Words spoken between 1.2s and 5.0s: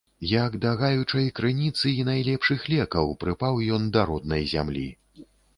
крыніцы і найлепшых лекаў прыпаў ён да роднай зямлі.